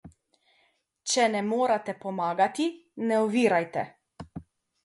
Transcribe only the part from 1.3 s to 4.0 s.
ne morete pomagati, ne ovirajte.